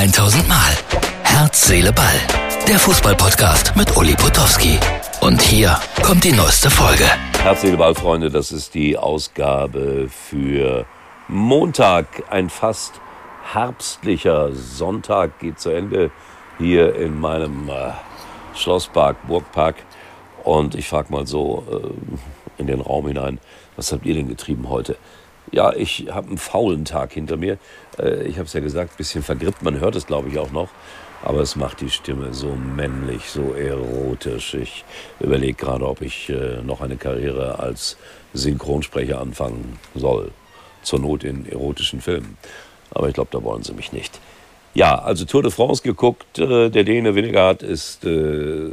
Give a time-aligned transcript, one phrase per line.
[0.00, 0.72] 1000 Mal.
[1.24, 2.18] Herz, Seele, Ball.
[2.66, 4.78] Der Fußballpodcast mit Uli Potowski.
[5.20, 7.04] Und hier kommt die neueste Folge.
[7.42, 10.86] Herz, Seele, Ball, Freunde, das ist die Ausgabe für
[11.28, 12.22] Montag.
[12.30, 12.98] Ein fast
[13.52, 16.10] herbstlicher Sonntag geht zu Ende
[16.56, 17.90] hier in meinem äh,
[18.54, 19.76] Schlosspark, Burgpark.
[20.44, 23.38] Und ich frage mal so äh, in den Raum hinein,
[23.76, 24.96] was habt ihr denn getrieben heute?
[25.52, 27.58] Ja, ich habe einen faulen Tag hinter mir.
[27.98, 29.62] Äh, ich habe es ja gesagt, bisschen vergrippt.
[29.62, 30.68] Man hört es, glaube ich, auch noch.
[31.22, 34.54] Aber es macht die Stimme so männlich, so erotisch.
[34.54, 34.84] Ich
[35.18, 37.96] überlege gerade, ob ich äh, noch eine Karriere als
[38.32, 40.30] Synchronsprecher anfangen soll.
[40.82, 42.38] Zur Not in erotischen Filmen.
[42.92, 44.18] Aber ich glaube, da wollen sie mich nicht.
[44.72, 46.38] Ja, also Tour de France geguckt.
[46.38, 48.68] Äh, der Däne Winnegard ist äh,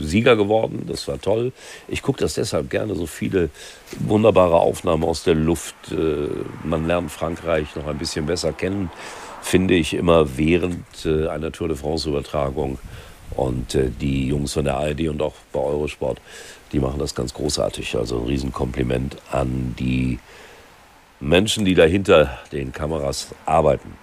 [0.00, 0.84] Sieger geworden.
[0.86, 1.52] Das war toll.
[1.88, 2.94] Ich gucke das deshalb gerne.
[2.94, 3.50] So viele
[3.98, 5.74] wunderbare Aufnahmen aus der Luft.
[5.90, 6.28] Äh,
[6.64, 8.90] man lernt Frankreich noch ein bisschen besser kennen,
[9.42, 12.78] finde ich immer während äh, einer Tour de France Übertragung.
[13.34, 16.20] Und die Jungs von der ARD und auch bei Eurosport,
[16.70, 17.96] die machen das ganz großartig.
[17.96, 20.18] Also ein Riesenkompliment an die
[21.18, 23.96] Menschen, die dahinter den Kameras arbeiten.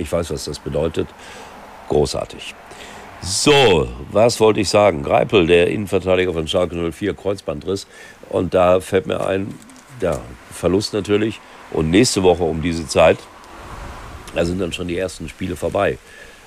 [0.00, 1.08] Ich weiß, was das bedeutet.
[1.88, 2.54] Großartig.
[3.22, 5.02] So, was wollte ich sagen?
[5.02, 7.86] Greipel, der Innenverteidiger von Schalke 04, Kreuzbandriss.
[8.30, 9.54] Und da fällt mir ein,
[10.00, 10.20] ja,
[10.50, 11.38] Verlust natürlich.
[11.70, 13.18] Und nächste Woche um diese Zeit,
[14.34, 15.98] da sind dann schon die ersten Spiele vorbei.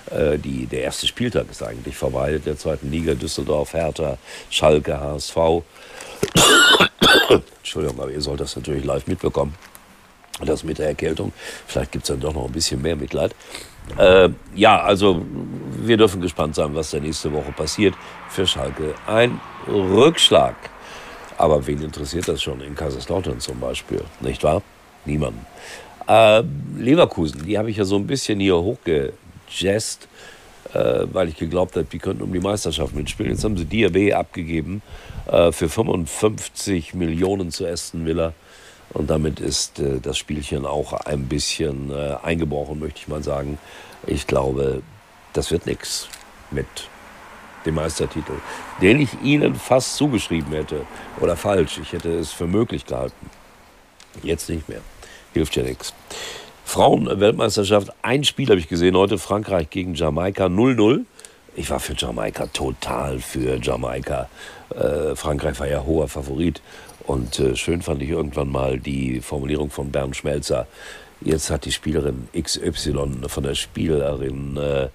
[0.09, 4.17] Äh, die, der erste Spieltag ist eigentlich vorbei, der zweiten Liga, Düsseldorf, Hertha,
[4.49, 5.37] Schalke, HSV.
[7.59, 9.55] Entschuldigung, aber ihr sollt das natürlich live mitbekommen
[10.45, 11.33] das mit der Erkältung.
[11.67, 13.35] Vielleicht gibt es dann doch noch ein bisschen mehr Mitleid.
[13.97, 15.23] Äh, ja, also
[15.77, 17.95] wir dürfen gespannt sein, was da nächste Woche passiert.
[18.29, 20.55] Für Schalke ein Rückschlag.
[21.37, 24.03] Aber wen interessiert das schon in Kaiserslautern zum Beispiel?
[24.21, 24.61] Nicht wahr?
[25.05, 25.45] Niemanden.
[26.07, 26.43] Äh,
[26.77, 30.07] Leverkusen, die habe ich ja so ein bisschen hier hochgejazzt,
[30.73, 33.33] äh, weil ich geglaubt habe, die könnten um die Meisterschaft mitspielen.
[33.33, 34.81] Jetzt haben sie Diaby abgegeben
[35.27, 38.33] äh, für 55 Millionen zu Aston Villa.
[38.93, 43.57] Und damit ist äh, das Spielchen auch ein bisschen äh, eingebrochen, möchte ich mal sagen.
[44.05, 44.81] Ich glaube,
[45.33, 46.07] das wird nichts
[46.51, 46.67] mit
[47.65, 48.33] dem Meistertitel,
[48.81, 50.85] den ich Ihnen fast zugeschrieben hätte.
[51.19, 53.29] Oder falsch, ich hätte es für möglich gehalten.
[54.21, 54.81] Jetzt nicht mehr.
[55.33, 55.93] Hilft ja nichts.
[56.65, 61.05] Frauen-Weltmeisterschaft, ein Spiel habe ich gesehen heute, Frankreich gegen Jamaika 0-0.
[61.55, 64.29] Ich war für Jamaika total für Jamaika.
[64.75, 66.61] Äh, Frankreich war ja hoher Favorit.
[67.05, 70.67] Und äh, schön fand ich irgendwann mal die Formulierung von Bernd Schmelzer.
[71.21, 74.89] Jetzt hat die Spielerin XY von der Spielerin äh,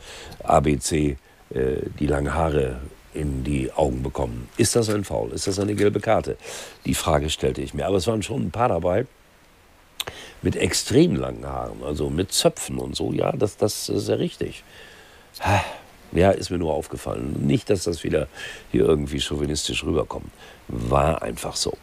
[0.44, 1.16] ABC
[1.50, 2.80] äh, die langen Haare
[3.14, 4.48] in die Augen bekommen.
[4.56, 5.32] Ist das ein Foul?
[5.32, 6.36] Ist das eine gelbe Karte?
[6.84, 7.86] Die Frage stellte ich mir.
[7.86, 9.06] Aber es waren schon ein paar dabei
[10.42, 13.12] mit extrem langen Haaren, also mit Zöpfen und so.
[13.12, 14.62] Ja, das, das ist ja richtig.
[16.12, 17.36] Ja, ist mir nur aufgefallen.
[17.46, 18.28] Nicht, dass das wieder
[18.72, 20.30] hier irgendwie chauvinistisch rüberkommt.
[20.68, 21.76] War einfach so.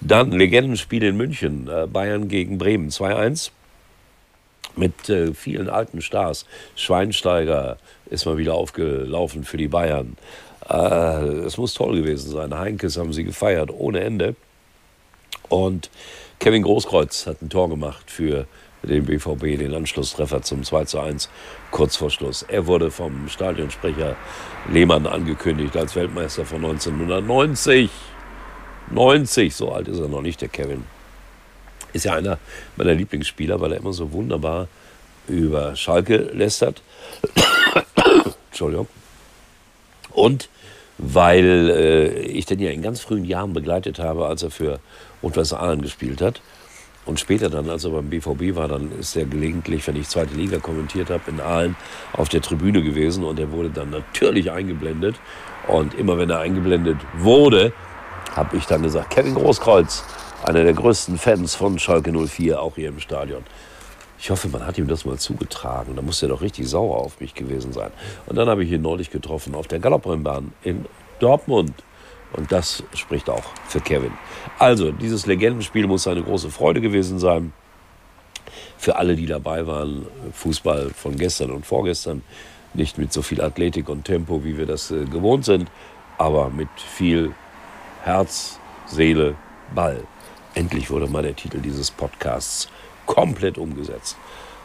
[0.00, 3.50] Dann Legendenspiel in München, äh, Bayern gegen Bremen 2-1
[4.76, 6.46] mit äh, vielen alten Stars.
[6.76, 10.16] Schweinsteiger ist mal wieder aufgelaufen für die Bayern.
[10.68, 12.56] Äh, es muss toll gewesen sein.
[12.56, 14.36] Heinkes haben sie gefeiert ohne Ende.
[15.48, 15.90] Und
[16.38, 18.46] Kevin Großkreuz hat ein Tor gemacht für
[18.86, 21.28] den BVB, den Anschlusstreffer zum 2 zu 1
[21.70, 22.42] kurz vor Schluss.
[22.42, 24.16] Er wurde vom Stadionsprecher
[24.70, 27.90] Lehmann angekündigt als Weltmeister von 1990.
[28.90, 30.84] 90, so alt ist er noch nicht, der Kevin.
[31.92, 32.38] Ist ja einer
[32.76, 34.68] meiner Lieblingsspieler, weil er immer so wunderbar
[35.26, 36.82] über Schalke lästert.
[38.50, 38.88] Entschuldigung.
[40.10, 40.48] Und
[40.98, 44.80] weil äh, ich den ja in ganz frühen Jahren begleitet habe, als er für
[45.22, 46.40] Rot-Weiß Aalen gespielt hat.
[47.06, 50.34] Und später dann, als er beim BVB war, dann ist er gelegentlich, wenn ich zweite
[50.34, 51.76] Liga kommentiert habe, in Aalen
[52.12, 55.16] auf der Tribüne gewesen und er wurde dann natürlich eingeblendet.
[55.68, 57.72] Und immer wenn er eingeblendet wurde,
[58.34, 60.04] habe ich dann gesagt, Kevin Großkreuz,
[60.44, 63.42] einer der größten Fans von Schalke 04, auch hier im Stadion.
[64.18, 65.96] Ich hoffe, man hat ihm das mal zugetragen.
[65.96, 67.90] Da muss er doch richtig sauer auf mich gewesen sein.
[68.26, 70.86] Und dann habe ich ihn neulich getroffen auf der Galopprennbahn in
[71.18, 71.74] Dortmund.
[72.34, 74.12] Und das spricht auch für Kevin.
[74.58, 77.52] Also, dieses Legendenspiel muss eine große Freude gewesen sein.
[78.76, 82.22] Für alle, die dabei waren, Fußball von gestern und vorgestern.
[82.74, 85.70] Nicht mit so viel Athletik und Tempo, wie wir das äh, gewohnt sind,
[86.18, 87.32] aber mit viel
[88.02, 89.36] Herz, Seele,
[89.74, 90.02] Ball.
[90.54, 92.68] Endlich wurde mal der Titel dieses Podcasts
[93.06, 94.16] komplett umgesetzt.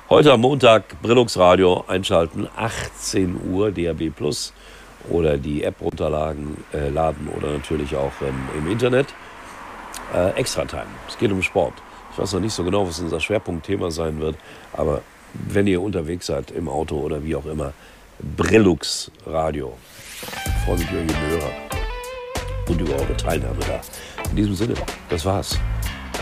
[0.09, 4.53] Heute am Montag Brillux Radio einschalten, 18 Uhr DAB Plus
[5.09, 9.07] oder die App runterladen äh, laden oder natürlich auch ähm, im Internet.
[10.13, 10.87] Äh, Extra Time.
[11.07, 11.73] Es geht um Sport.
[12.11, 14.35] Ich weiß noch nicht so genau, was unser Schwerpunktthema sein wird,
[14.73, 15.01] aber
[15.33, 17.73] wenn ihr unterwegs seid, im Auto oder wie auch immer,
[18.35, 19.73] Brillux Radio.
[20.21, 21.51] Ich freue mich über jeden Hörer
[22.67, 23.79] und über eure Teilnahme da.
[24.29, 24.73] In diesem Sinne,
[25.09, 25.57] das war's.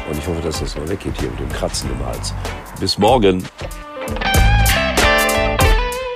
[0.09, 2.33] Und ich hoffe, dass das mal weggeht hier mit dem Kratzen im Hals.
[2.79, 3.43] Bis morgen.